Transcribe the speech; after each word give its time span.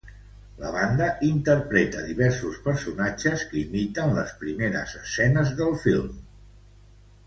La 0.61 0.69
banda 0.75 1.09
interpreta 1.27 2.01
diversos 2.07 2.57
personatges 2.69 3.45
que 3.53 3.63
imiten 3.67 4.19
les 4.19 4.35
primeres 4.43 4.99
escenes 5.05 5.57
del 5.63 5.81
film. 5.89 6.23